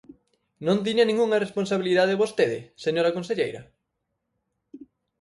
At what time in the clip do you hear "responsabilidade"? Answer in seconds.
1.45-2.19